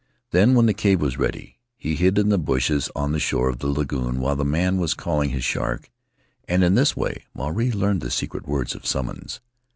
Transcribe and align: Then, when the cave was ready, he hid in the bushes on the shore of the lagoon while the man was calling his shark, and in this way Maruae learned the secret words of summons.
Then, 0.31 0.55
when 0.55 0.65
the 0.65 0.73
cave 0.73 0.99
was 0.99 1.19
ready, 1.19 1.59
he 1.77 1.93
hid 1.93 2.17
in 2.17 2.29
the 2.29 2.39
bushes 2.39 2.89
on 2.95 3.11
the 3.11 3.19
shore 3.19 3.49
of 3.49 3.59
the 3.59 3.67
lagoon 3.67 4.19
while 4.19 4.35
the 4.35 4.43
man 4.43 4.77
was 4.77 4.95
calling 4.95 5.29
his 5.29 5.43
shark, 5.45 5.91
and 6.47 6.63
in 6.63 6.73
this 6.73 6.97
way 6.97 7.23
Maruae 7.35 7.71
learned 7.71 8.01
the 8.01 8.09
secret 8.09 8.47
words 8.47 8.73
of 8.73 8.87
summons. 8.87 9.41